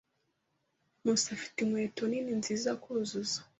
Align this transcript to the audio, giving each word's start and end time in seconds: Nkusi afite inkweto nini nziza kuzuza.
Nkusi 1.01 1.27
afite 1.37 1.57
inkweto 1.61 2.03
nini 2.11 2.33
nziza 2.41 2.69
kuzuza. 2.81 3.39